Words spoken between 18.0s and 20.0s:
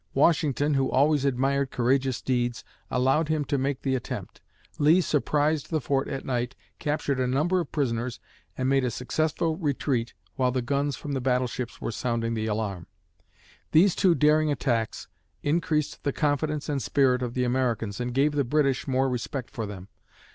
gave the British more respect for them.